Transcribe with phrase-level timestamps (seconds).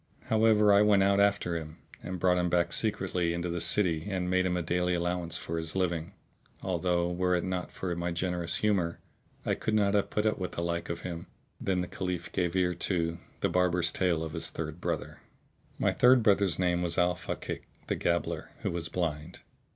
[0.31, 4.31] However I went out after him and brought him back secretly into the city and
[4.31, 6.13] made him a daily allowance for his living:
[6.63, 8.97] although, were it not for my generous humour,
[9.45, 11.27] I could not have put up with the like of him.
[11.59, 15.19] Then the Caliph gave ear to The Barber's Tale of his Third Brother.
[15.77, 19.41] My third brother's name was Al Fakík, the Gabbler, who was blind.